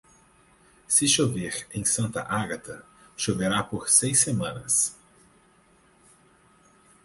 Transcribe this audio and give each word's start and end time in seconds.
Se 0.87 1.05
chover 1.07 1.67
em 1.75 1.85
Santa 1.85 2.23
Agata, 2.23 2.83
choverá 3.15 3.61
por 3.63 3.87
seis 3.87 4.19
semanas. 4.19 4.97